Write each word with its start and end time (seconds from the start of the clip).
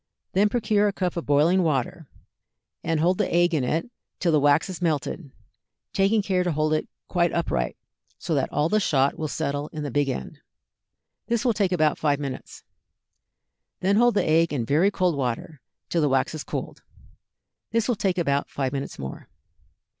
Then 0.33 0.49
procure 0.49 0.87
a 0.87 0.91
cup 0.93 1.15
of 1.15 1.27
boiling 1.27 1.61
water, 1.61 2.07
and 2.83 2.99
hold 2.99 3.19
the 3.19 3.31
egg 3.31 3.53
in 3.53 3.63
it 3.63 3.91
till 4.19 4.31
the 4.31 4.39
wax 4.39 4.67
is 4.67 4.81
melted, 4.81 5.29
taking 5.93 6.23
care 6.23 6.43
to 6.43 6.51
hold 6.51 6.73
it 6.73 6.87
quite 7.07 7.31
upright, 7.31 7.77
so 8.17 8.33
that 8.33 8.51
all 8.51 8.67
the 8.67 8.79
shot 8.79 9.19
will 9.19 9.27
settle 9.27 9.67
in 9.67 9.83
the 9.83 9.91
big 9.91 10.09
end. 10.09 10.39
This 11.27 11.45
will 11.45 11.53
take 11.53 11.71
about 11.71 11.99
five 11.99 12.19
minutes. 12.19 12.63
Then 13.81 13.97
hold 13.97 14.15
the 14.15 14.27
egg 14.27 14.51
in 14.51 14.65
very 14.65 14.89
cold 14.89 15.15
water 15.15 15.61
till 15.87 16.01
the 16.01 16.09
wax 16.09 16.31
has 16.31 16.43
cooled. 16.43 16.81
This 17.69 17.87
will 17.87 17.93
take 17.95 18.17
about 18.17 18.49
five 18.49 18.73
minutes 18.73 18.97
more. 18.97 19.29